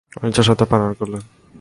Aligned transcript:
অনিচ্ছা 0.21 0.43
সত্ত্বেও 0.47 0.67
পানাহার 0.71 0.95
করলেন। 1.01 1.23